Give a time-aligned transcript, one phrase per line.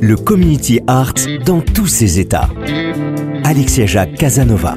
[0.00, 1.14] Le community art
[1.44, 2.48] dans tous ses états.
[3.44, 4.76] Alexia Jacques Casanova.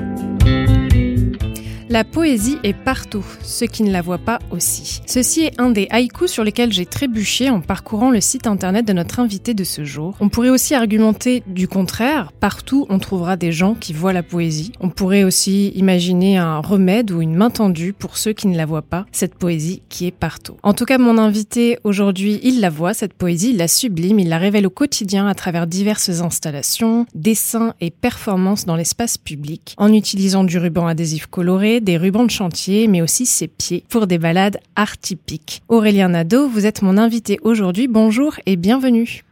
[1.90, 5.00] La poésie est partout, ceux qui ne la voient pas aussi.
[5.06, 8.92] Ceci est un des haïkus sur lesquels j'ai trébuché en parcourant le site internet de
[8.92, 10.14] notre invité de ce jour.
[10.20, 14.74] On pourrait aussi argumenter du contraire, partout on trouvera des gens qui voient la poésie.
[14.82, 18.66] On pourrait aussi imaginer un remède ou une main tendue pour ceux qui ne la
[18.66, 20.58] voient pas, cette poésie qui est partout.
[20.64, 24.28] En tout cas, mon invité aujourd'hui, il la voit, cette poésie, il la sublime, il
[24.28, 29.94] la révèle au quotidien à travers diverses installations, dessins et performances dans l'espace public, en
[29.94, 34.18] utilisant du ruban adhésif coloré, des rubans de chantier, mais aussi ses pieds pour des
[34.18, 35.62] balades art typiques.
[35.68, 37.88] Aurélien Nadeau, vous êtes mon invité aujourd'hui.
[37.88, 39.24] Bonjour et bienvenue.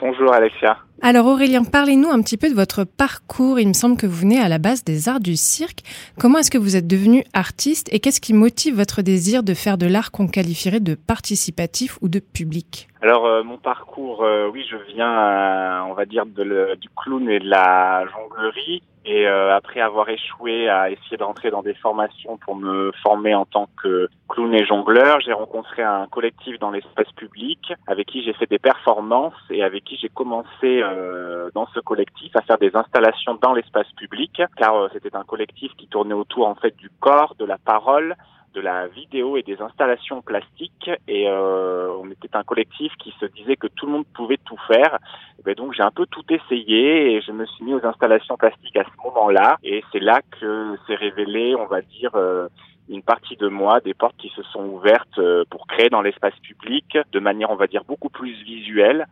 [0.00, 0.78] Bonjour Alexia.
[1.02, 3.58] Alors Aurélien, parlez-nous un petit peu de votre parcours.
[3.58, 5.80] Il me semble que vous venez à la base des arts du cirque.
[6.18, 9.76] Comment est-ce que vous êtes devenu artiste et qu'est-ce qui motive votre désir de faire
[9.76, 12.88] de l'art qu'on qualifierait de participatif ou de public?
[13.04, 17.38] Alors euh, mon parcours, euh, oui, je viens, euh, on va dire, du clown et
[17.38, 18.82] de la jonglerie.
[19.06, 23.44] Et après avoir échoué à essayer de rentrer dans des formations pour me former en
[23.44, 28.32] tant que clown et jongleur, j'ai rencontré un collectif dans l'espace public avec qui j'ai
[28.32, 32.74] fait des performances et avec qui j'ai commencé euh, dans ce collectif à faire des
[32.74, 36.90] installations dans l'espace public, car euh, c'était un collectif qui tournait autour en fait du
[37.00, 38.16] corps, de la parole,
[38.54, 43.26] de la vidéo et des installations plastiques et euh, on était un collectif qui se
[43.26, 44.98] disait que tout le monde pouvait tout faire.
[45.38, 48.36] Et ben donc j'ai un peu tout essayé et je me suis mis aux installations
[48.36, 52.48] plastiques à ce moment-là et c'est là que s'est révélé, on va dire, euh,
[52.88, 56.34] une partie de moi, des portes qui se sont ouvertes euh, pour créer dans l'espace
[56.42, 59.06] public de manière, on va dire, beaucoup plus visuelle,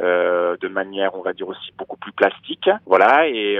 [0.00, 2.70] euh, de manière, on va dire aussi beaucoup plus plastique.
[2.86, 3.58] Voilà et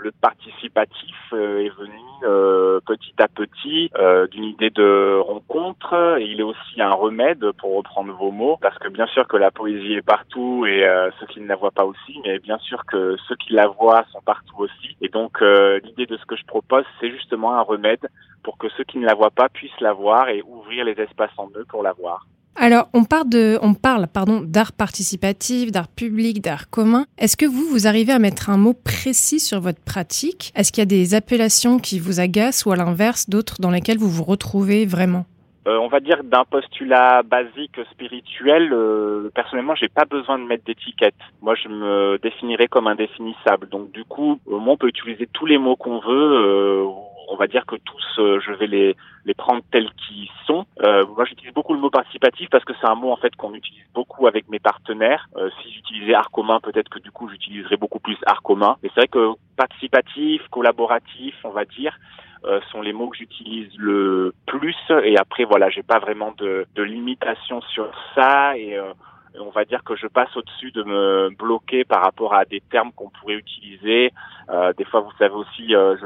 [0.00, 6.18] le participatif euh, est venu euh, petit à petit euh, d'une idée de rencontre.
[6.18, 9.36] Et il est aussi un remède, pour reprendre vos mots, parce que bien sûr que
[9.36, 10.86] la poésie est partout et
[11.18, 14.04] ceux qui ne la voient pas aussi, mais bien sûr que ceux qui la voient
[14.12, 14.96] sont partout aussi.
[15.00, 18.08] Et donc l'idée de ce que je propose, c'est justement un remède
[18.42, 21.36] pour que ceux qui ne la voient pas puissent la voir et ouvrir les espaces
[21.36, 22.26] en eux pour la voir.
[22.60, 27.06] Alors, on parle, pardon, d'art participatif, d'art public, d'art commun.
[27.16, 30.52] Est-ce que vous, vous arrivez à mettre un mot précis sur votre pratique?
[30.56, 33.98] Est-ce qu'il y a des appellations qui vous agacent ou à l'inverse, d'autres dans lesquelles
[33.98, 35.24] vous vous retrouvez vraiment?
[35.68, 40.64] Euh, on va dire d'un postulat basique spirituel, euh, personnellement, j'ai pas besoin de mettre
[40.64, 41.14] d'étiquette.
[41.42, 43.68] Moi, je me définirais comme indéfinissable.
[43.68, 46.86] Donc, du coup, euh, on peut utiliser tous les mots qu'on veut.
[47.30, 50.66] On va dire que tous, euh, je vais les, les prendre tels qu'ils sont.
[50.82, 53.54] Euh, moi, j'utilise beaucoup le mot participatif parce que c'est un mot en fait qu'on
[53.54, 55.28] utilise beaucoup avec mes partenaires.
[55.36, 58.76] Euh, si j'utilisais art commun, peut-être que du coup, j'utiliserais beaucoup plus art commun.
[58.82, 61.98] Mais c'est vrai que participatif, collaboratif, on va dire,
[62.44, 64.76] euh, sont les mots que j'utilise le plus.
[65.04, 68.92] Et après, voilà, j'ai pas vraiment de, de limitation sur ça et euh,
[69.40, 72.92] on va dire que je passe au-dessus de me bloquer par rapport à des termes
[72.92, 74.12] qu'on pourrait utiliser.
[74.50, 75.96] Euh, des fois, vous savez aussi, euh,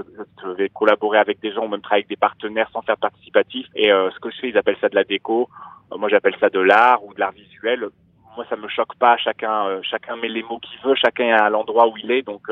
[0.42, 3.66] je, vais collaborer avec des gens ou même travailler avec des partenaires sans faire participatif.
[3.74, 5.48] Et euh, ce que je fais, ils appellent ça de la déco.
[5.92, 7.88] Euh, moi, j'appelle ça de l'art ou de l'art visuel.
[8.36, 9.16] Moi, ça me choque pas.
[9.16, 10.94] Chacun, chacun met les mots qu'il veut.
[10.94, 12.22] Chacun est à l'endroit où il est.
[12.22, 12.48] Donc,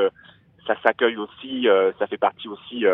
[0.67, 1.67] ça s'accueille aussi.
[1.97, 2.85] ça fait partie aussi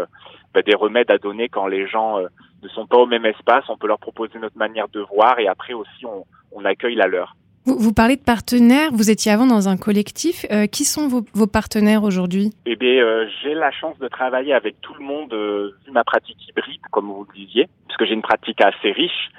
[0.53, 2.19] bah, des remèdes à donner quand les gens
[2.63, 3.65] ne sont pas au même espace.
[3.67, 6.23] On peut leur proposer notre manière de voir et après aussi, on,
[6.53, 7.35] on accueille la leur.
[7.67, 10.45] Vous, vous, parlez de partenaires, vous étiez avant dans un collectif.
[10.51, 12.53] Euh, qui sont vos, vos partenaires aujourd'hui?
[12.65, 16.05] Eh bien, euh, j'ai la chance de travailler avec tout le monde, euh, vu ma
[16.05, 19.31] pratique hybride, comme vous le disiez, puisque j'ai une pratique assez riche.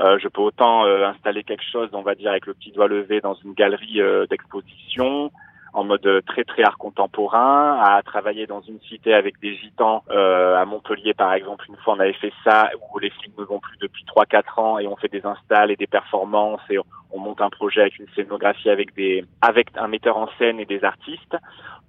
[0.00, 3.20] Euh, je peux autant installer quelque chose, on va dire, avec le petit doigt levé
[3.20, 5.30] dans une galerie d'exposition,
[5.76, 10.56] en mode très très art contemporain, à travailler dans une cité avec des gitans euh,
[10.56, 11.66] à Montpellier par exemple.
[11.68, 14.78] Une fois on avait fait ça où les films ne vont plus depuis 3-4 ans
[14.78, 18.08] et on fait des installs et des performances et on monte un projet avec une
[18.14, 21.36] scénographie avec des avec un metteur en scène et des artistes.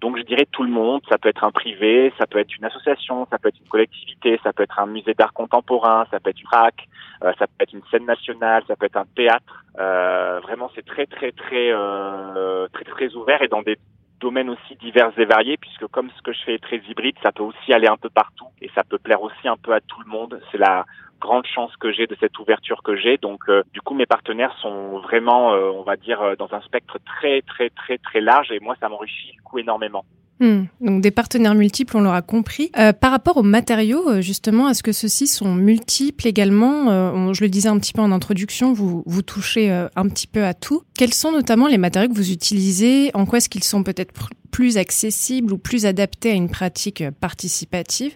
[0.02, 2.66] Donc je dirais tout le monde, ça peut être un privé, ça peut être une
[2.66, 6.30] association, ça peut être une collectivité, ça peut être un musée d'art contemporain, ça peut
[6.30, 6.88] être une RAC,
[7.24, 9.66] euh, ça peut être une scène nationale, ça peut être un théâtre.
[9.80, 13.78] Euh, vraiment c'est très très très euh, très très ouvert et dans des
[14.20, 17.32] domaines aussi divers et variés puisque comme ce que je fais est très hybride, ça
[17.32, 20.00] peut aussi aller un peu partout et ça peut plaire aussi un peu à tout
[20.02, 20.40] le monde.
[20.52, 20.86] C'est la
[21.20, 23.18] grande chance que j'ai de cette ouverture que j'ai.
[23.18, 26.62] Donc, euh, du coup, mes partenaires sont vraiment, euh, on va dire, euh, dans un
[26.62, 30.06] spectre très, très, très, très large et moi, ça m'enrichit du coup énormément.
[30.40, 30.66] Hmm.
[30.82, 32.70] donc des partenaires multiples, on l'aura compris.
[33.02, 37.34] Par rapport aux matériaux, justement, est-ce que ceux-ci sont multiples également?
[37.34, 40.54] Je le disais un petit peu en introduction, vous, vous touchez un petit peu à
[40.54, 40.84] tout.
[40.96, 43.10] Quels sont notamment les matériaux que vous utilisez?
[43.16, 44.12] En quoi est-ce qu'ils sont peut-être
[44.58, 48.14] plus accessibles ou plus adaptés à une pratique participative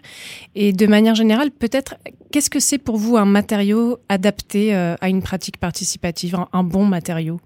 [0.56, 1.94] Et de manière générale, peut-être,
[2.32, 7.40] qu'est-ce que c'est pour vous un matériau adapté à une pratique participative, un bon matériau?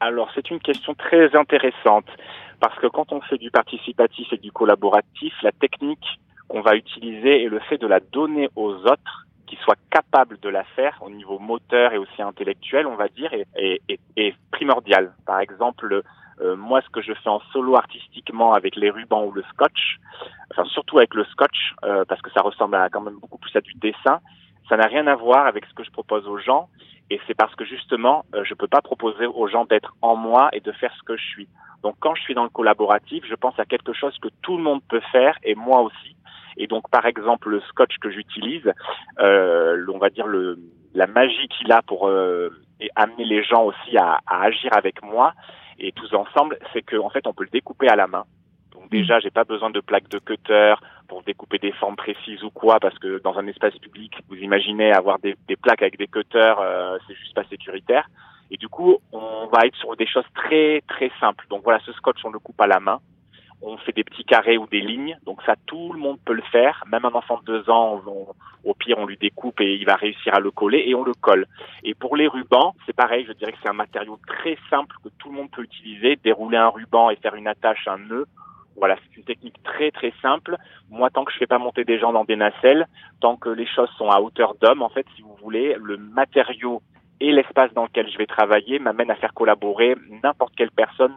[0.00, 2.06] Alors, c'est une question très intéressante.
[2.58, 6.06] Parce que quand on fait du participatif et du collaboratif, la technique
[6.48, 10.48] qu'on va utiliser est le fait de la donner aux autres qui soient capables de
[10.48, 15.12] la faire au niveau moteur et aussi intellectuel, on va dire, est, primordial.
[15.26, 16.02] Par exemple,
[16.40, 19.98] euh, moi, ce que je fais en solo artistiquement avec les rubans ou le scotch,
[20.50, 23.54] enfin surtout avec le scotch, euh, parce que ça ressemble à, quand même beaucoup plus
[23.56, 24.20] à du dessin,
[24.68, 26.68] ça n'a rien à voir avec ce que je propose aux gens.
[27.10, 30.48] Et c'est parce que justement, euh, je peux pas proposer aux gens d'être en moi
[30.52, 31.48] et de faire ce que je suis.
[31.82, 34.62] Donc quand je suis dans le collaboratif, je pense à quelque chose que tout le
[34.62, 36.16] monde peut faire et moi aussi.
[36.56, 38.72] Et donc par exemple le scotch que j'utilise,
[39.18, 40.58] euh, on va dire le,
[40.94, 42.48] la magie qu'il a pour euh,
[42.96, 45.34] amener les gens aussi à, à, agir avec moi
[45.78, 48.24] et tous ensemble, c'est qu'en en fait on peut le découper à la main.
[48.72, 50.74] Donc déjà j'ai pas besoin de plaques de cutter
[51.08, 54.92] pour découper des formes précises ou quoi, parce que dans un espace public, vous imaginez
[54.92, 58.08] avoir des, des plaques avec des cutters, euh, c'est juste pas sécuritaire.
[58.50, 61.46] Et du coup, on va être sur des choses très très simples.
[61.50, 63.00] Donc voilà, ce scotch, on le coupe à la main.
[63.62, 65.18] On fait des petits carrés ou des lignes.
[65.24, 66.84] Donc ça, tout le monde peut le faire.
[66.90, 68.02] Même un enfant de deux ans,
[68.64, 71.14] au pire, on lui découpe et il va réussir à le coller et on le
[71.14, 71.46] colle.
[71.82, 73.24] Et pour les rubans, c'est pareil.
[73.26, 76.16] Je dirais que c'est un matériau très simple que tout le monde peut utiliser.
[76.16, 78.26] Dérouler un ruban et faire une attache, un nœud.
[78.76, 80.56] Voilà, c'est une technique très très simple.
[80.90, 82.88] Moi, tant que je fais pas monter des gens dans des nacelles,
[83.20, 86.82] tant que les choses sont à hauteur d'homme, en fait, si vous voulez, le matériau
[87.24, 91.14] et l'espace dans lequel je vais travailler m'amène à faire collaborer n'importe quelle personne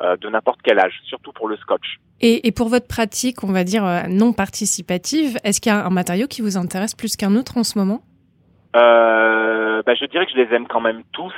[0.00, 1.98] euh, de n'importe quel âge, surtout pour le scotch.
[2.20, 5.84] Et, et pour votre pratique, on va dire euh, non participative, est-ce qu'il y a
[5.84, 8.02] un matériau qui vous intéresse plus qu'un autre en ce moment?
[8.76, 11.34] Euh, bah, Je dirais que je les aime quand même tous.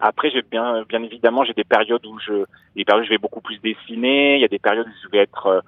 [0.00, 2.44] Après, j'ai bien, bien évidemment, j'ai des périodes où je,
[2.74, 4.36] des périodes où je vais beaucoup plus dessiner.
[4.36, 5.60] Il y a des périodes où je vais être euh,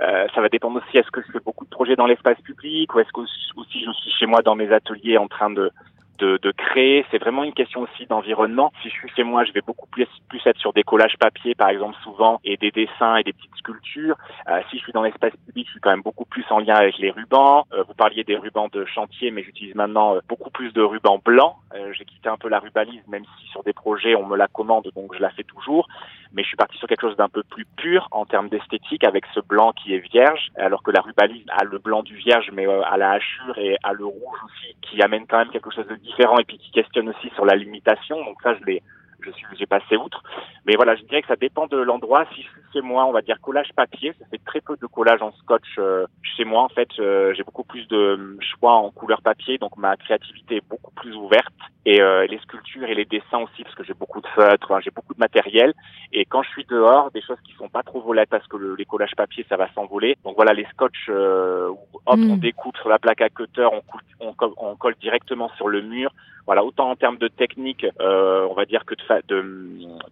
[0.00, 2.94] euh ça va dépendre aussi est-ce que je fais beaucoup de projets dans l'espace public
[2.94, 5.70] ou est-ce que aussi je suis chez moi dans mes ateliers en train de
[6.18, 7.04] de, de créer.
[7.10, 8.72] C'est vraiment une question aussi d'environnement.
[8.82, 11.54] Si je suis chez moi, je vais beaucoup plus, plus être sur des collages papier,
[11.54, 14.16] par exemple, souvent, et des dessins et des petites sculptures.
[14.48, 16.74] Euh, si je suis dans l'espace public, je suis quand même beaucoup plus en lien
[16.74, 17.64] avec les rubans.
[17.72, 21.20] Euh, vous parliez des rubans de chantier, mais j'utilise maintenant euh, beaucoup plus de rubans
[21.24, 21.56] blancs.
[21.92, 24.88] J'ai quitté un peu la rubalise, même si sur des projets, on me la commande,
[24.94, 25.88] donc je la fais toujours.
[26.32, 29.24] Mais je suis parti sur quelque chose d'un peu plus pur en termes d'esthétique, avec
[29.34, 32.66] ce blanc qui est vierge, alors que la rubalise a le blanc du vierge, mais
[32.66, 35.94] à la hachure et à le rouge aussi, qui amène quand même quelque chose de
[36.04, 38.16] différent et puis qui questionne aussi sur la limitation.
[38.24, 38.82] Donc ça, je l'ai,
[39.24, 40.22] je suis, j'ai passé outre.
[40.66, 42.24] Mais voilà, je dirais que ça dépend de l'endroit.
[42.34, 45.32] Si chez moi, on va dire collage papier, ça fait très peu de collage en
[45.32, 46.62] scotch euh, chez moi.
[46.62, 50.68] En fait, euh, j'ai beaucoup plus de choix en couleur papier, donc ma créativité est
[50.68, 51.54] beaucoup plus ouverte.
[51.86, 54.90] Et euh, les sculptures et les dessins aussi, parce que j'ai beaucoup de feutres, j'ai
[54.90, 55.74] beaucoup de matériel.
[56.12, 58.74] Et quand je suis dehors, des choses qui sont pas trop volettes, parce que le,
[58.74, 60.16] les collages papier, ça va s'envoler.
[60.24, 62.38] Donc voilà, les scotch, hop, on mm.
[62.38, 63.82] découpe sur la plaque à cutter, on,
[64.20, 66.10] on, on colle directement sur le mur.
[66.46, 69.42] Voilà, autant en termes de technique, euh, on va dire que de, de,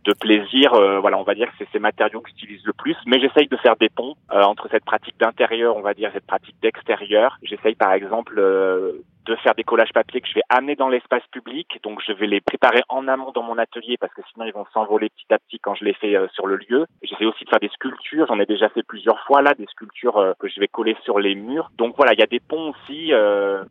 [0.05, 2.97] de plaisir, euh, voilà, on va dire que c'est ces matériaux que j'utilise le plus.
[3.07, 6.27] Mais j'essaye de faire des ponts euh, entre cette pratique d'intérieur, on va dire, cette
[6.27, 7.39] pratique d'extérieur.
[7.43, 8.41] J'essaye par exemple
[9.25, 11.79] de faire des collages papier que je vais amener dans l'espace public.
[11.83, 14.67] Donc je vais les préparer en amont dans mon atelier parce que sinon ils vont
[14.73, 16.87] s'envoler petit à petit quand je les fais sur le lieu.
[17.03, 18.27] J'essaie aussi de faire des sculptures.
[18.27, 21.35] J'en ai déjà fait plusieurs fois là, des sculptures que je vais coller sur les
[21.35, 21.71] murs.
[21.79, 23.13] Donc voilà, il y a des ponts aussi,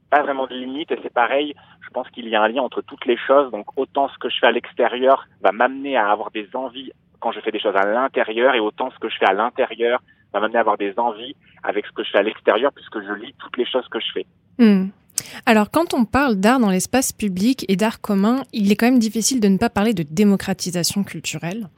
[0.10, 0.92] pas vraiment de limite.
[0.92, 3.52] Et c'est pareil, je pense qu'il y a un lien entre toutes les choses.
[3.52, 6.92] Donc autant ce que je fais à l'extérieur va m'amener à avoir des envies
[7.22, 10.02] quand je fais des choses à l'intérieur et autant ce que je fais à l'intérieur
[10.34, 13.14] va m'amener à avoir des envies avec ce que je fais à l'extérieur puisque je
[13.14, 14.26] lis toutes les choses que je fais.
[14.58, 14.88] Hmm.
[15.46, 19.00] Alors, quand on parle d'art dans l'espace public et d'art commun, il est quand même
[19.00, 21.70] difficile de ne pas parler de démocratisation culturelle.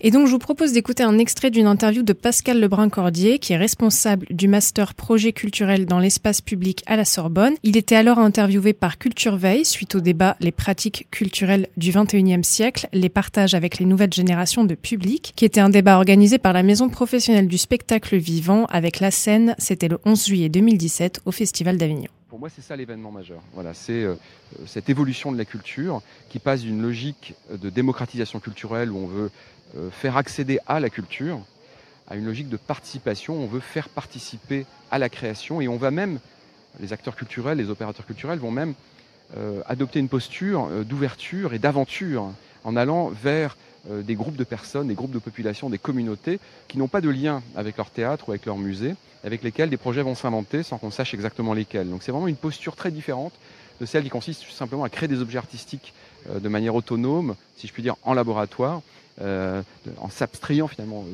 [0.00, 3.56] Et donc, je vous propose d'écouter un extrait d'une interview de Pascal Lebrun-Cordier, qui est
[3.56, 7.54] responsable du master projet culturel dans l'espace public à la Sorbonne.
[7.62, 12.42] Il était alors interviewé par Culture Veille suite au débat Les pratiques culturelles du 21e
[12.42, 16.52] siècle, les partages avec les nouvelles générations de public, qui était un débat organisé par
[16.52, 19.54] la Maison professionnelle du spectacle vivant avec la scène.
[19.58, 22.08] C'était le 11 juillet 2017 au Festival d'Avignon.
[22.32, 23.42] Pour moi, c'est ça l'événement majeur.
[23.52, 24.14] Voilà, c'est euh,
[24.64, 29.30] cette évolution de la culture qui passe d'une logique de démocratisation culturelle où on veut
[29.76, 31.40] euh, faire accéder à la culture
[32.08, 33.34] à une logique de participation.
[33.34, 36.20] On veut faire participer à la création et on va même,
[36.80, 38.72] les acteurs culturels, les opérateurs culturels vont même
[39.36, 42.32] euh, adopter une posture d'ouverture et d'aventure
[42.64, 43.58] en allant vers
[43.90, 47.42] des groupes de personnes, des groupes de population, des communautés qui n'ont pas de lien
[47.56, 48.94] avec leur théâtre ou avec leur musée,
[49.24, 51.88] avec lesquels des projets vont s'inventer sans qu'on sache exactement lesquels.
[51.88, 53.32] Donc c'est vraiment une posture très différente
[53.80, 55.92] de celle qui consiste simplement à créer des objets artistiques
[56.30, 58.82] euh, de manière autonome, si je puis dire, en laboratoire,
[59.20, 59.62] euh,
[59.98, 61.04] en s'abstrayant finalement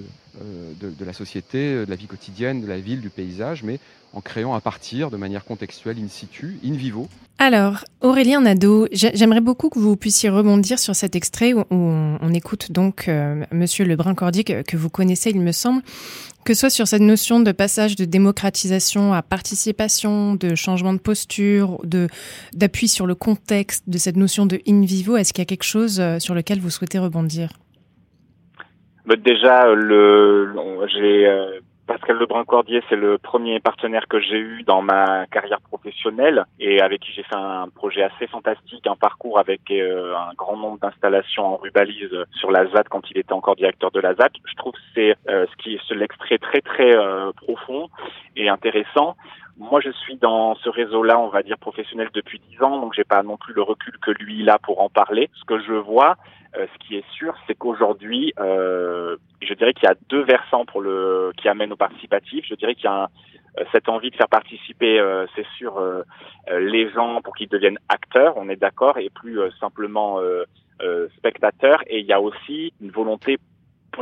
[0.41, 3.81] euh, de, de, la société, de la vie quotidienne, de la ville, du paysage, mais
[4.13, 7.09] en créant à partir de manière contextuelle, in situ, in vivo.
[7.39, 12.73] Alors, Aurélien Nadeau, j'aimerais beaucoup que vous puissiez rebondir sur cet extrait où on, écoute
[12.73, 13.09] donc
[13.53, 15.83] Monsieur Lebrun-Cordier que, que, vous connaissez, il me semble,
[16.49, 20.99] que ce soit sur cette notion de passage de démocratisation à participation, de changement de
[20.99, 21.79] posture,
[22.55, 25.65] d'appui sur le contexte, de cette notion de in vivo, est-ce qu'il y a quelque
[25.65, 27.53] chose euh, sur lequel vous souhaitez rebondir?
[29.17, 30.53] Déjà, le,
[30.89, 36.45] j'ai euh, Pascal Lebrun-Cordier, c'est le premier partenaire que j'ai eu dans ma carrière professionnelle
[36.61, 40.59] et avec qui j'ai fait un projet assez fantastique, un parcours avec euh, un grand
[40.59, 44.13] nombre d'installations en rubalise sur la quand il était encore directeur de la.
[44.13, 47.89] Je trouve c'est euh, ce qui est l'extrait très très euh, profond
[48.37, 49.17] et intéressant.
[49.59, 53.03] Moi, je suis dans ce réseau-là, on va dire professionnel depuis dix ans, donc j'ai
[53.03, 55.31] pas non plus le recul que lui a pour en parler.
[55.35, 56.17] Ce que je vois,
[56.57, 60.65] euh, ce qui est sûr, c'est qu'aujourd'hui, euh, je dirais qu'il y a deux versants
[60.65, 62.45] pour le qui amènent au participatif.
[62.49, 63.09] Je dirais qu'il y a
[63.59, 65.03] euh, cette envie de faire participer,
[65.35, 65.83] c'est sûr,
[66.49, 70.21] les gens pour qu'ils deviennent acteurs, on est d'accord, et plus simplement
[71.17, 71.83] spectateurs.
[71.89, 73.39] Et il y a aussi une volonté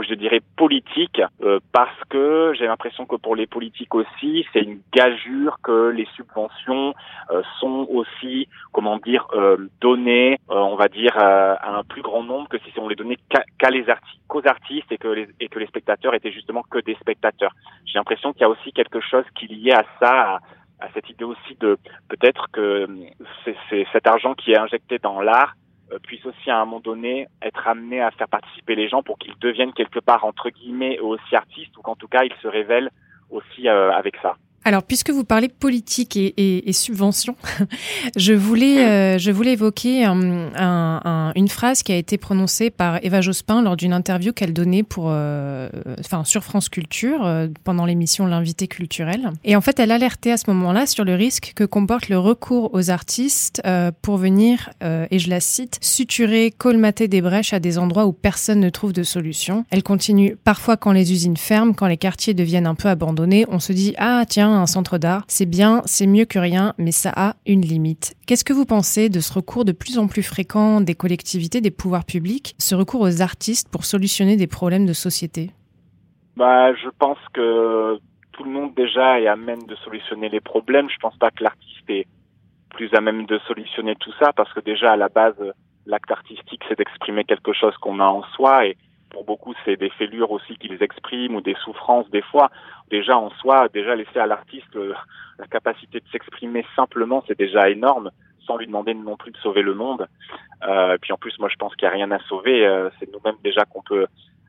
[0.03, 4.81] je dirais politique, euh, parce que j'ai l'impression que pour les politiques aussi, c'est une
[4.93, 6.95] gageure que les subventions
[7.31, 12.49] euh, sont aussi, comment dire, euh, données, on va dire, à un plus grand nombre
[12.49, 15.59] que si on les donnait qu'à les artistes, qu'aux artistes et que les, et que
[15.59, 17.53] les spectateurs étaient justement que des spectateurs.
[17.85, 20.41] J'ai l'impression qu'il y a aussi quelque chose qui lié à ça,
[20.81, 21.79] à cette idée aussi de
[22.09, 22.87] peut-être que
[23.45, 25.66] c'est cet argent qui est injecté dans l'art euh,
[26.03, 29.39] puisse aussi à un moment donné être amené à faire participer les gens pour qu'ils
[29.39, 32.91] deviennent quelque part entre guillemets aussi artistes ou qu'en tout cas ils se révèlent
[33.31, 34.37] aussi euh, avec ça.
[34.67, 37.37] Alors, puisque vous parlez politique et, et, subvention,
[38.17, 43.21] je voulais, euh, je voulais évoquer un, une phrase qui a été prononcée par Eva
[43.21, 45.69] Jospin lors d'une interview qu'elle donnait pour, euh,
[46.25, 49.31] sur France Culture euh, pendant l'émission L'invité culturel.
[49.45, 52.75] Et en fait, elle alertait à ce moment-là sur le risque que comporte le recours
[52.75, 53.63] aux artistes
[54.03, 58.59] pour venir, et je la cite, suturer, colmater des brèches à des endroits où personne
[58.59, 59.65] ne trouve de solution.
[59.71, 63.61] Elle continue, parfois quand les usines ferment, quand les quartiers deviennent un peu abandonnés, on
[63.61, 67.13] se dit ah tiens un centre d'art, c'est bien, c'est mieux que rien, mais ça
[67.15, 68.15] a une limite.
[68.27, 71.71] Qu'est-ce que vous pensez de ce recours de plus en plus fréquent des collectivités, des
[71.71, 75.51] pouvoirs publics, ce recours aux artistes pour solutionner des problèmes de société?
[76.37, 77.99] Bah, je pense que
[78.33, 80.89] tout le monde déjà est à même de solutionner les problèmes.
[80.91, 82.07] Je pense pas que l'artiste est
[82.71, 85.35] plus à même de solutionner tout ça parce que déjà à la base
[85.87, 88.67] l'acte artistique c'est d'exprimer quelque chose qu'on a en soi
[89.11, 92.51] pour beaucoup, c'est des fêlures aussi qu'ils expriment ou des souffrances des fois.
[92.91, 94.77] Déjà en soi, déjà laisser à l'artiste
[95.39, 98.11] la capacité de s'exprimer simplement, c'est déjà énorme,
[98.47, 100.07] sans lui demander non plus de sauver le monde.
[100.67, 102.67] Euh, puis en plus, moi, je pense qu'il n'y a rien à sauver.
[102.67, 104.07] Euh, c'est nous-mêmes déjà qu'on peut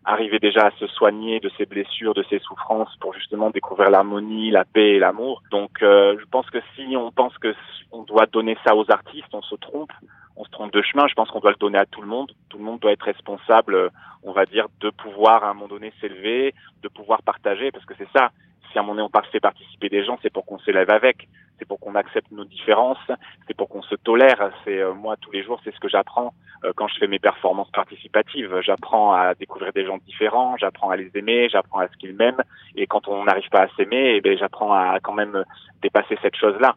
[0.08, 4.50] arriver déjà à se soigner de ses blessures, de ses souffrances, pour justement découvrir l'harmonie,
[4.52, 5.44] la paix et l'amour.
[5.52, 7.54] Donc, euh, je pense que si on pense que
[7.92, 9.92] on doit donner ça aux artistes, on se trompe
[10.38, 11.08] on se trompe de chemin.
[11.08, 12.32] Je pense qu'on doit le donner à tout le monde.
[12.50, 13.90] Tout le monde doit être responsable,
[14.24, 17.96] on va dire, de pouvoir à un moment donné s'élever, de pouvoir partager, parce que
[17.98, 18.30] c'est ça.
[18.77, 21.67] À un moment donné on fait participer des gens, c'est pour qu'on s'élève avec, c'est
[21.67, 23.12] pour qu'on accepte nos différences,
[23.48, 24.51] c'est pour qu'on se tolère.
[24.63, 27.19] C'est euh, moi tous les jours, c'est ce que j'apprends euh, quand je fais mes
[27.19, 28.62] performances participatives.
[28.62, 32.43] J'apprends à découvrir des gens différents, j'apprends à les aimer, j'apprends à ce qu'ils m'aiment.
[32.75, 35.43] Et quand on n'arrive pas à s'aimer, eh ben j'apprends à quand même
[35.81, 36.75] dépasser cette chose-là.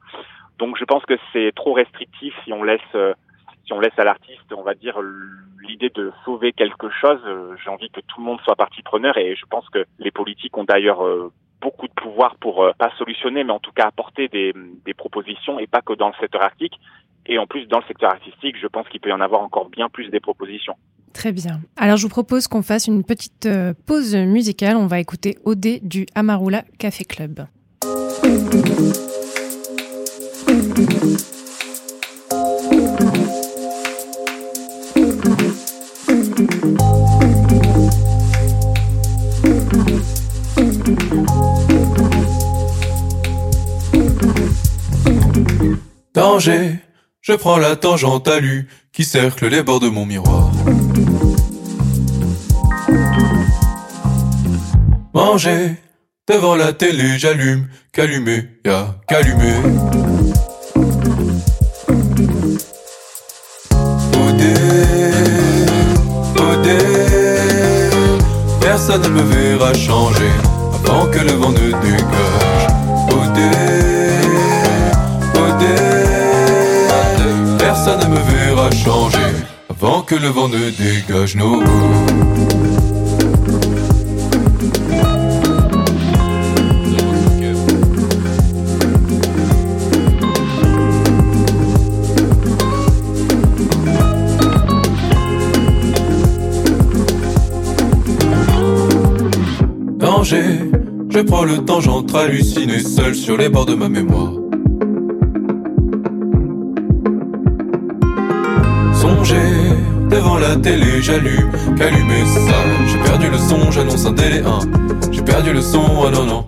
[0.59, 3.15] Donc je pense que c'est trop restrictif si on laisse euh,
[3.67, 4.99] si on laisse à l'artiste, on va dire,
[5.61, 7.21] l'idée de sauver quelque chose,
[7.63, 10.57] j'ai envie que tout le monde soit partie preneur et je pense que les politiques
[10.57, 11.03] ont d'ailleurs
[11.61, 14.53] beaucoup de pouvoir pour euh, pas solutionner, mais en tout cas apporter des,
[14.95, 16.75] propositions et pas que dans le secteur arctique.
[17.27, 19.69] Et en plus, dans le secteur artistique, je pense qu'il peut y en avoir encore
[19.69, 20.75] bien plus des propositions.
[21.13, 21.61] Très bien.
[21.77, 24.77] Alors, je vous propose qu'on fasse une petite euh, pause musicale.
[24.77, 27.47] On va écouter OD du Amarula Café Club.
[46.41, 50.51] Je prends la tangente à lui qui cercle les bords de mon miroir.
[55.13, 55.77] Manger,
[56.27, 59.59] devant la télé j'allume, qu'allumer, y'a qu'allumer.
[64.15, 64.55] Odé,
[66.37, 66.79] odé,
[68.63, 70.33] personne ne me verra changer
[70.87, 72.67] avant que le vent ne dégage.
[73.11, 73.70] Odé,
[77.97, 79.19] ne me verra changer
[79.69, 81.63] avant que le vent ne dégage nos
[99.99, 100.61] Danger,
[101.09, 104.40] je prends le temps, j'entre halluciné seul sur les bords de ma mémoire.
[110.61, 112.55] Télé, j'allume, qu'allumer ça.
[112.87, 115.13] J'ai perdu le son, j'annonce un délai 1.
[115.13, 116.47] J'ai perdu le son, ah non non.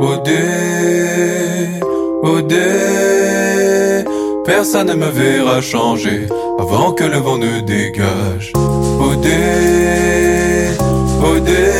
[0.00, 0.38] Odé,
[2.22, 4.04] Odé,
[4.44, 6.26] personne ne me verra changer
[6.58, 8.52] avant que le vent ne dégage.
[9.00, 9.38] Odé,
[11.22, 11.70] Odé,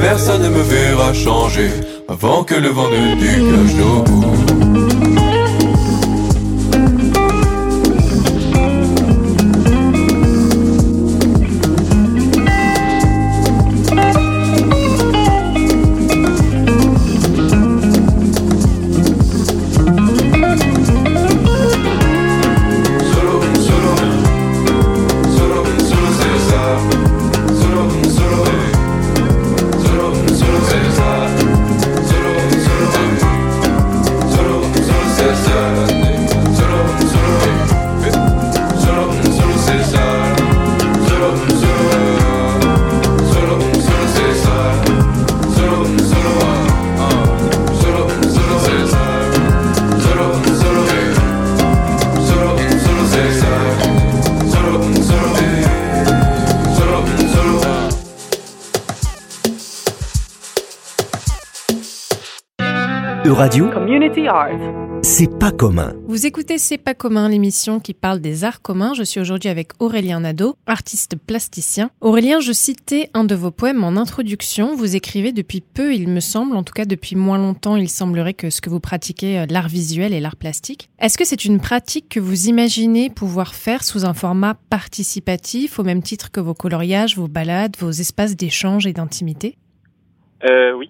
[0.00, 1.70] personne ne me verra changer
[2.08, 4.55] avant que le vent ne dégage nos
[63.36, 64.58] Euradio, Community Art.
[65.02, 65.92] c'est pas commun.
[66.08, 68.94] Vous écoutez C'est pas commun, l'émission qui parle des arts communs.
[68.94, 71.90] Je suis aujourd'hui avec Aurélien Nadeau, artiste plasticien.
[72.00, 74.74] Aurélien, je citais un de vos poèmes en introduction.
[74.74, 78.32] Vous écrivez depuis peu, il me semble, en tout cas depuis moins longtemps, il semblerait
[78.32, 80.88] que ce que vous pratiquez, euh, l'art visuel et l'art plastique.
[80.98, 85.82] Est-ce que c'est une pratique que vous imaginez pouvoir faire sous un format participatif, au
[85.82, 89.58] même titre que vos coloriages, vos balades, vos espaces d'échange et d'intimité?
[90.48, 90.88] Euh, oui.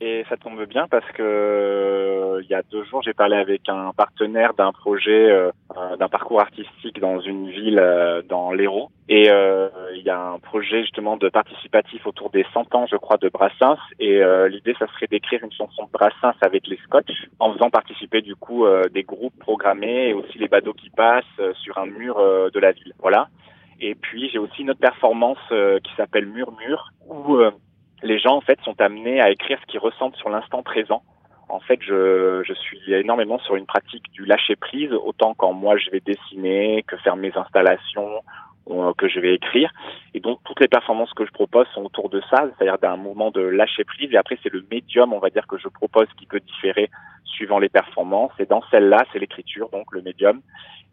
[0.00, 3.66] Et ça tombe bien parce que euh, il y a deux jours, j'ai parlé avec
[3.68, 8.90] un partenaire d'un projet, euh, euh, d'un parcours artistique dans une ville euh, dans l'Hérault.
[9.08, 12.96] Et euh, il y a un projet justement de participatif autour des 100 ans, je
[12.96, 13.78] crois, de Brassens.
[13.98, 17.70] Et euh, l'idée, ça serait d'écrire une chanson de Brassens avec les scotch, en faisant
[17.70, 22.16] participer du coup des groupes programmés et aussi les badauds qui passent sur un mur
[22.52, 22.92] de la ville.
[22.98, 23.28] Voilà.
[23.80, 27.38] Et puis j'ai aussi une autre performance qui s'appelle Murmure, où
[28.02, 31.02] les gens en fait sont amenés à écrire ce qu'ils ressentent sur l'instant présent.
[31.48, 35.76] En fait, je, je suis énormément sur une pratique du lâcher prise, autant quand moi
[35.76, 38.20] je vais dessiner, que faire mes installations,
[38.66, 39.72] ou, que je vais écrire.
[40.14, 43.30] Et donc toutes les performances que je propose sont autour de ça, c'est-à-dire d'un mouvement
[43.30, 44.12] de lâcher prise.
[44.12, 46.90] Et après c'est le médium, on va dire que je propose qui peut différer
[47.24, 48.32] suivant les performances.
[48.38, 50.40] Et dans celle-là, c'est l'écriture, donc le médium.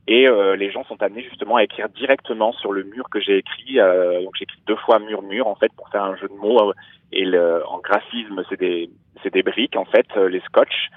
[0.07, 3.37] Et euh, les gens sont amenés justement à écrire directement sur le mur que j'ai
[3.37, 3.79] écrit.
[3.79, 6.59] Euh, donc j'écris deux fois murmure en fait pour faire un jeu de mots.
[6.69, 6.73] euh,
[7.13, 8.89] Et le, en graphisme, c'est des
[9.21, 10.89] c'est des briques en fait, euh, les scotch.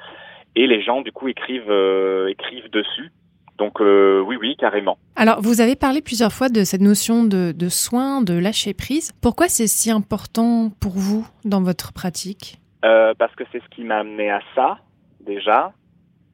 [0.57, 3.13] Et les gens du coup écrivent euh, écrivent dessus.
[3.59, 4.99] Donc euh, oui oui carrément.
[5.15, 9.13] Alors, vous avez parlé plusieurs fois de cette notion de, de soin, de lâcher prise.
[9.23, 12.59] Pourquoi c'est si important pour vous dans votre pratique?
[12.85, 14.79] Euh, parce que c'est ce qui m'a amené à ça
[15.21, 15.73] déjà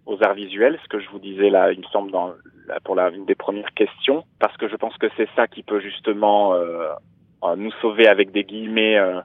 [0.04, 2.32] aux arts visuels, ce que je vous disais là, il me semble dans
[2.84, 5.80] pour la une des premières questions, parce que je pense que c'est ça qui peut
[5.80, 6.88] justement euh,
[7.44, 9.20] euh, nous sauver avec des guillemets euh,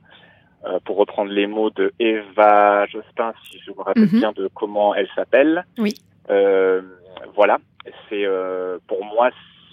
[0.85, 4.19] pour reprendre les mots de Eva Jospin, si je me rappelle Mhm.
[4.19, 5.65] bien de comment elle s'appelle.
[5.77, 5.93] Oui.
[6.29, 6.81] Euh,
[7.35, 7.57] voilà,
[8.09, 9.29] c'est euh, pour moi,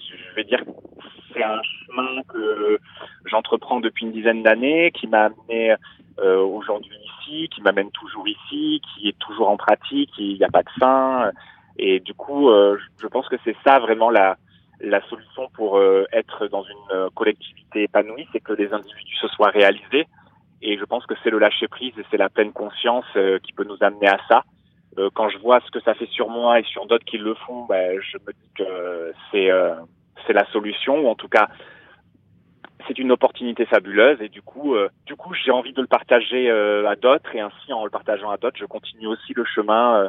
[0.08, 0.62] je vais dire,
[1.32, 2.78] c'est un chemin que
[3.24, 5.74] j'entreprends depuis une dizaine d'années, qui m'a amené
[6.22, 10.62] aujourd'hui ici, qui m'amène toujours ici, qui est toujours en pratique, il n'y a pas
[10.62, 11.32] de fin.
[11.78, 14.36] Et du coup, euh, je pense que c'est ça vraiment la,
[14.80, 19.28] la solution pour euh, être dans une euh, collectivité épanouie, c'est que les individus se
[19.28, 20.06] soient réalisés.
[20.62, 23.04] Et je pense que c'est le lâcher prise et c'est la pleine conscience
[23.42, 24.44] qui peut nous amener à ça.
[25.12, 27.66] Quand je vois ce que ça fait sur moi et sur d'autres qui le font,
[27.66, 29.50] ben, je me dis que c'est
[30.26, 31.48] c'est la solution ou en tout cas
[32.86, 36.50] c'est une opportunité fabuleuse et du coup euh, du coup j'ai envie de le partager
[36.50, 39.96] euh, à d'autres et ainsi en le partageant à d'autres je continue aussi le chemin
[39.96, 40.08] euh,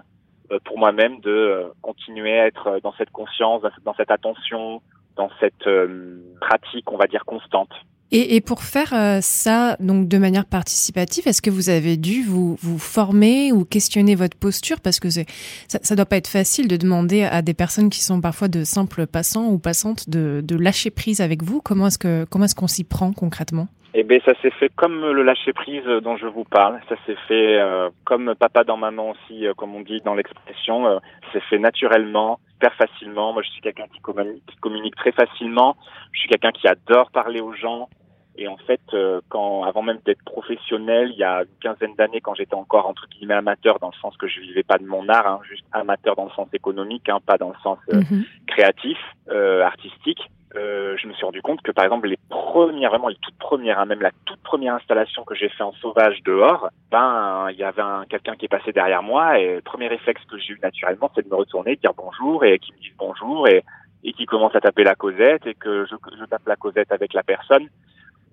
[0.65, 4.81] pour moi-même de euh, continuer à être dans cette conscience dans cette- attention
[5.15, 7.69] dans cette euh, pratique on va dire constante.
[8.11, 12.23] Et, et pour faire euh, ça donc de manière participative, est-ce que vous avez dû
[12.23, 14.79] vous, vous former ou questionner votre posture?
[14.79, 15.23] Parce que ça,
[15.67, 19.07] ça doit pas être facile de demander à des personnes qui sont parfois de simples
[19.07, 21.61] passants ou passantes de, de lâcher prise avec vous.
[21.61, 23.67] Comment est-ce que comment est-ce qu'on s'y prend concrètement?
[23.97, 26.81] Eh bien, ça s'est fait comme le lâcher prise dont je vous parle.
[26.89, 30.85] Ça s'est fait euh, comme papa dans maman aussi, euh, comme on dit dans l'expression.
[30.85, 30.99] Euh,
[31.31, 33.31] c'est fait naturellement, super facilement.
[33.31, 35.77] Moi, je suis quelqu'un qui communique, qui communique très facilement.
[36.11, 37.87] Je suis quelqu'un qui adore parler aux gens.
[38.37, 42.21] Et en fait, euh, quand avant même d'être professionnel, il y a une quinzaine d'années,
[42.21, 45.07] quand j'étais encore entre guillemets amateur, dans le sens que je vivais pas de mon
[45.07, 48.25] art, hein, juste amateur dans le sens économique, hein, pas dans le sens euh, Mhm.
[48.47, 48.97] créatif,
[49.29, 53.17] euh, artistique, euh, je me suis rendu compte que par exemple les premières, vraiment les
[53.21, 57.47] toutes premières, hein, même la toute première installation que j'ai fait en sauvage dehors, ben
[57.51, 60.37] il y avait un, quelqu'un qui est passé derrière moi et le premier réflexe que
[60.37, 63.47] j'ai eu naturellement, c'est de me retourner, de dire bonjour et qui me dise bonjour
[63.49, 63.63] et,
[64.05, 67.13] et qui commence à taper la causette et que je, je tape la causette avec
[67.13, 67.67] la personne.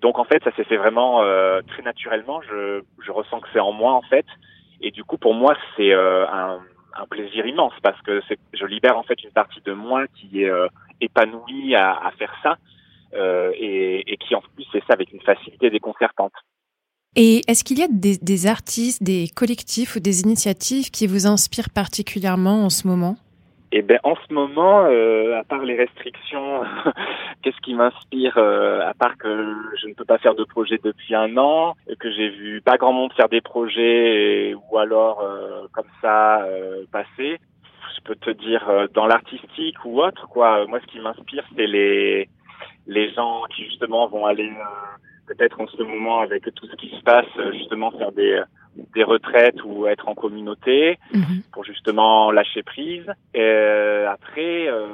[0.03, 2.41] Donc en fait, ça s'est fait vraiment euh, très naturellement.
[2.41, 4.25] Je, je ressens que c'est en moi en fait,
[4.81, 6.59] et du coup pour moi c'est euh, un,
[7.09, 8.21] plaisir immense parce que
[8.53, 10.67] je libère en fait une partie de moi qui est euh,
[11.01, 12.57] épanouie à, faire ça
[13.55, 16.33] et, qui en plus fait ça avec une facilité déconcertante.
[17.15, 21.69] Et est-ce qu'il y a des artistes, des collectifs ou des initiatives qui vous inspirent
[21.69, 23.15] particulièrement en ce moment?
[23.75, 26.61] Eh ben en ce moment, euh, à part les restrictions,
[27.41, 31.15] qu'est-ce qui m'inspire euh, À part que je ne peux pas faire de projet depuis
[31.15, 35.65] un an, que j'ai vu pas grand monde faire des projets et- ou alors euh,
[35.73, 37.39] comme ça euh, passer.
[37.95, 40.67] Je peux te dire euh, dans l'artistique ou autre quoi.
[40.67, 42.29] Moi, ce qui m'inspire, c'est les
[42.85, 46.89] les gens qui justement vont aller euh, peut-être en ce moment avec tout ce qui
[46.89, 48.41] se passe, euh, justement faire des
[48.95, 51.43] des retraites ou être en communauté Mhm.
[51.51, 53.05] pour justement lâcher prise.
[53.35, 54.87] Et euh, après, euh,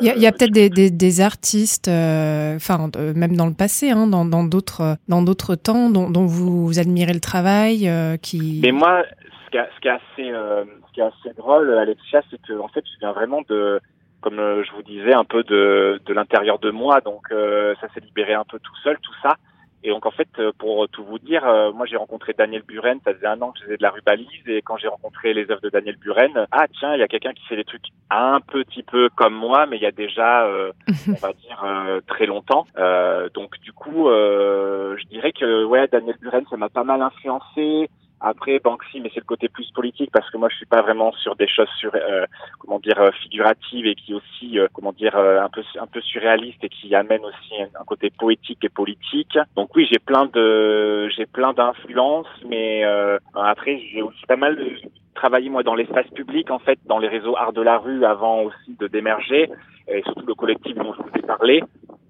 [0.00, 3.52] Il y a, a peut-être des, des, des artistes, euh, enfin euh, même dans le
[3.52, 7.88] passé, hein, dans dans d'autres euh, dans d'autres temps, dont, dont vous admirez le travail,
[7.90, 8.60] euh, qui.
[8.62, 9.04] Mais moi,
[9.44, 12.40] ce qui, est- ce qui est assez, euh, ce qui est assez drôle, Alexia, c'est
[12.40, 13.80] que en fait, je viens vraiment de,
[14.22, 17.02] comme euh, je vous disais, un peu de, de l'intérieur de moi.
[17.02, 19.36] Donc, euh, ça s'est libéré un peu tout seul, tout ça.
[19.84, 22.98] Et donc, en fait, euh, pour tout vous dire, euh, moi, j'ai rencontré Daniel Buren.
[23.04, 24.46] Ça faisait un an que je faisais de la rubalise.
[24.46, 27.32] Et quand j'ai rencontré les œuvres de Daniel Buren, ah tiens, il y a quelqu'un
[27.32, 30.72] qui fait des trucs un petit peu comme moi, mais il y a déjà, euh,
[31.08, 32.66] on va dire, euh, très longtemps.
[32.78, 37.02] Euh, donc, du coup, euh, je dirais que ouais, Daniel Buren, ça m'a pas mal
[37.02, 37.88] influencé.
[38.20, 41.12] Après Banksy, mais c'est le côté plus politique parce que moi je suis pas vraiment
[41.12, 42.24] sur des choses sur euh,
[42.58, 46.00] comment dire euh, figuratives et qui aussi euh, comment dire euh, un peu un peu
[46.00, 49.38] surréaliste et qui amène aussi un, côté poétique et politique.
[49.54, 54.58] Donc oui, j'ai plein de j'ai plein d'influences, mais euh, après j'ai aussi pas mal
[55.14, 58.42] travaillé moi dans l'espace public en fait, dans les réseaux art de la rue avant
[58.44, 59.50] aussi de d'émerger
[59.88, 61.62] et surtout le collectif dont je vous ai parlé.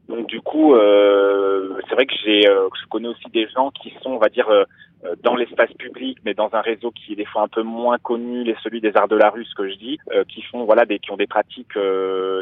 [0.09, 3.93] Donc du coup, euh, c'est vrai que j'ai, euh, je connais aussi des gens qui
[4.03, 4.65] sont, on va dire, euh,
[5.05, 7.99] euh, dans l'espace public, mais dans un réseau qui est des fois un peu moins
[7.99, 10.85] connu, les celui des arts de la rue, ce que je dis, qui font, voilà,
[10.85, 11.77] des, qui ont des pratiques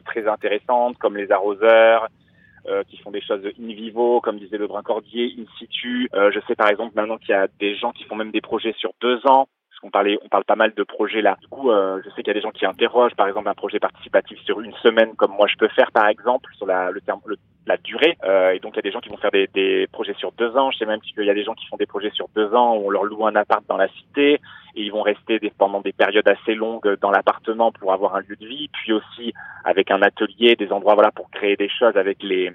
[0.05, 2.09] très intéressantes, comme les arroseurs,
[2.89, 6.09] qui font des choses in vivo, comme disait le Brincordier, in situ.
[6.15, 8.75] Je sais par exemple maintenant qu'il y a des gens qui font même des projets
[8.79, 9.49] sur deux ans.
[9.81, 11.37] Qu'on parlait, on parle pas mal de projets là.
[11.41, 13.55] Du coup, euh, je sais qu'il y a des gens qui interrogent, par exemple, un
[13.55, 17.01] projet participatif sur une semaine, comme moi je peux faire, par exemple, sur la, le
[17.01, 17.21] terme,
[17.67, 18.17] la durée.
[18.25, 20.33] Euh, et donc, il y a des gens qui vont faire des, des projets sur
[20.33, 20.71] deux ans.
[20.71, 22.77] Je sais même qu'il y a des gens qui font des projets sur deux ans
[22.77, 24.41] où on leur loue un appart dans la cité
[24.77, 28.21] et ils vont rester des, pendant des périodes assez longues dans l'appartement pour avoir un
[28.21, 28.69] lieu de vie.
[28.69, 29.33] Puis aussi
[29.65, 32.53] avec un atelier, des endroits, voilà, pour créer des choses avec les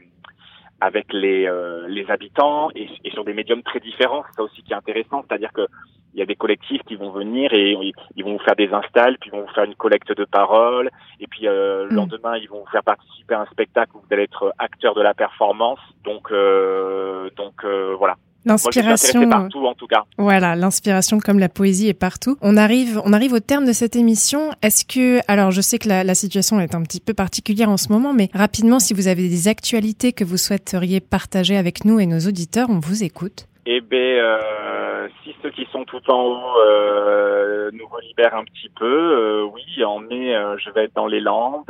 [0.82, 4.24] avec les euh, les habitants et, et sur des médiums très différents.
[4.30, 5.68] C'est ça aussi qui est intéressant, c'est-à-dire que
[6.14, 8.74] il y a des collectifs qui vont venir et ils, ils vont vous faire des
[8.74, 10.90] installs, puis ils vont vous faire une collecte de paroles,
[11.20, 11.96] et puis euh, le Mm.
[11.96, 15.02] lendemain ils vont vous faire participer à un spectacle où vous allez être acteur de
[15.02, 15.80] la performance.
[16.04, 18.16] Donc euh, donc euh, voilà,
[18.46, 20.04] L'inspiration partout en tout cas.
[20.18, 22.38] Voilà, l'inspiration comme la poésie est partout.
[22.42, 24.52] On arrive, on arrive au terme de cette émission.
[24.62, 27.78] Est-ce que, alors je sais que la, la, situation est un petit peu particulière en
[27.78, 32.00] ce moment, mais rapidement, si vous avez des actualités que vous souhaiteriez partager avec nous
[32.00, 33.48] et nos auditeurs, on vous écoute.
[33.66, 38.70] Eh bien, euh, si ceux qui sont tout en haut euh, nous relibèrent un petit
[38.76, 41.70] peu, euh, oui, en mai, euh, je vais être dans les Landes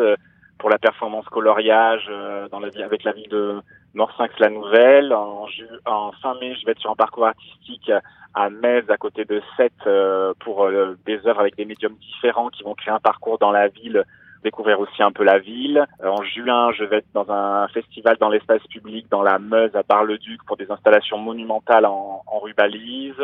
[0.59, 3.61] pour la performance coloriage euh, dans la, avec la ville de
[3.95, 5.13] Morsinx-la-Nouvelle.
[5.13, 5.47] En,
[5.85, 7.91] en, fin mai, je vais être sur un parcours artistique
[8.35, 12.49] à Metz, à côté de Sète, euh, pour euh, des œuvres avec des médiums différents
[12.49, 14.03] qui vont créer un parcours dans la ville
[14.41, 15.85] découvrir aussi un peu la ville.
[16.01, 19.83] en juin, je vais être dans un festival dans l'espace public dans la Meuse à
[19.83, 23.21] Bar-le-Duc pour des installations monumentales en, en rubalise.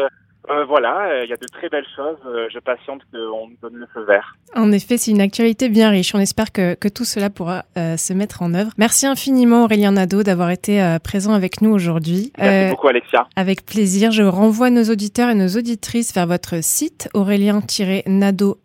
[0.49, 2.17] Euh, voilà, euh, il y a de très belles choses.
[2.25, 4.35] Euh, je patiente qu'on nous donne le feu vert.
[4.55, 6.13] En effet, c'est une actualité bien riche.
[6.15, 8.71] On espère que, que tout cela pourra se mettre en œuvre.
[8.77, 12.31] Merci infiniment Aurélien Nadeau d'avoir été présent avec nous aujourd'hui.
[12.37, 13.27] Merci beaucoup Alexia.
[13.35, 14.11] Avec plaisir.
[14.11, 18.57] Je renvoie nos auditeurs et nos auditrices vers votre site aurélien-nadeau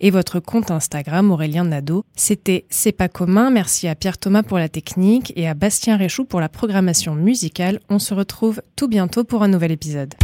[0.00, 2.04] et votre compte Instagram Aurélien Nadeau.
[2.14, 3.50] C'était C'est pas commun.
[3.50, 7.80] Merci à Pierre Thomas pour la technique et à Bastien Réchou pour la programmation musicale.
[7.90, 10.14] On se retrouve tout bientôt pour un nouvel épisode.